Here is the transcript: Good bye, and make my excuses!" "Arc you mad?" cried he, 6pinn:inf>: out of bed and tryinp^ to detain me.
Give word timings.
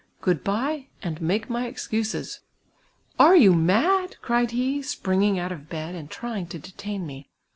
Good 0.19 0.43
bye, 0.43 0.87
and 1.03 1.21
make 1.21 1.47
my 1.47 1.67
excuses!" 1.67 2.39
"Arc 3.19 3.37
you 3.39 3.53
mad?" 3.53 4.15
cried 4.19 4.49
he, 4.49 4.79
6pinn:inf>: 4.79 5.37
out 5.39 5.51
of 5.51 5.69
bed 5.69 5.93
and 5.93 6.09
tryinp^ 6.09 6.49
to 6.49 6.57
detain 6.57 7.05
me. 7.05 7.29